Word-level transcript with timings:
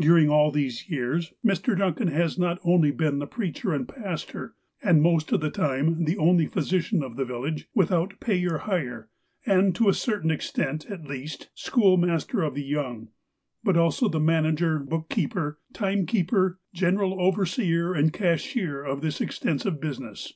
During 0.00 0.28
all 0.30 0.48
of 0.48 0.54
these 0.54 0.90
years 0.90 1.32
Mr. 1.46 1.78
Duncan 1.78 2.08
has 2.08 2.36
not 2.36 2.58
only 2.64 2.90
been 2.90 3.20
the 3.20 3.26
preacher 3.28 3.72
and 3.72 3.86
pastor, 3.88 4.56
and, 4.82 5.00
most 5.00 5.30
of 5.30 5.40
the 5.40 5.48
time, 5.48 6.06
the 6.06 6.18
only 6.18 6.46
physician 6.46 7.04
of 7.04 7.14
the 7.14 7.24
village, 7.24 7.68
without 7.72 8.18
pay 8.18 8.44
or 8.46 8.58
hire, 8.58 9.10
and, 9.46 9.72
to 9.76 9.88
a 9.88 9.94
certain 9.94 10.28
extent 10.32 10.90
at 10.90 11.06
least, 11.06 11.50
schoolmaster 11.54 12.42
of 12.42 12.56
the 12.56 12.64
young, 12.64 13.10
but 13.62 13.76
also 13.76 14.08
the 14.08 14.18
manager, 14.18 14.80
bookkeeper, 14.80 15.60
timekeeper, 15.72 16.58
general 16.72 17.20
overseer 17.20 17.94
and 17.94 18.12
cashier 18.12 18.82
of 18.82 19.02
this 19.02 19.20
extensive 19.20 19.80
business. 19.80 20.32